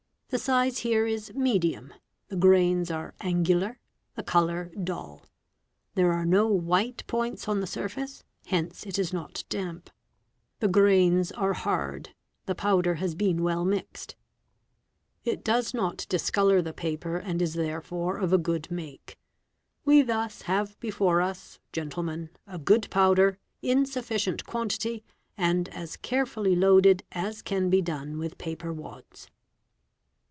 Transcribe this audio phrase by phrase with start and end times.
[0.33, 1.93] 53); the size here is medium;
[2.29, 3.81] the grains are angular,
[4.15, 4.77] the Pa «a of ets.
[4.77, 4.87] 1 ints ez ased > if ees.
[4.87, 8.85] colour sit there are no white points ¢ "64223 e Raat on the surface, hence
[8.85, 12.09] it is not damp 'Vehees "PELE the grains are hard,
[12.45, 13.01] the powder fig.
[13.09, 13.17] 58.
[13.17, 14.15] been well mixed.
[15.25, 19.19] It does not dis colour the paper, and is therefore of a good make.
[19.83, 25.03] We thus have befor us, gentlemen, a good powder, in sufficient quantity,
[25.37, 29.27] and as carefull loaded as can be done with paper wads."